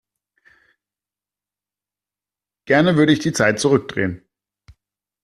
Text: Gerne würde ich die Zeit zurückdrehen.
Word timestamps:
Gerne 2.65 2.95
würde 2.95 3.13
ich 3.13 3.19
die 3.19 3.33
Zeit 3.33 3.59
zurückdrehen. 3.59 4.27